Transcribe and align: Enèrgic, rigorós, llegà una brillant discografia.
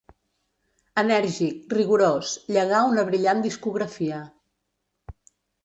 Enèrgic, 1.01 1.59
rigorós, 1.79 2.33
llegà 2.57 2.81
una 2.95 3.05
brillant 3.13 3.47
discografia. 3.47 4.25